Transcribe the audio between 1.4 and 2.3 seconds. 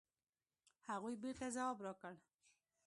ځواب راکړ.